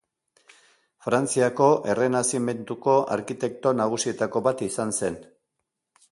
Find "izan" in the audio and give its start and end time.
4.69-4.95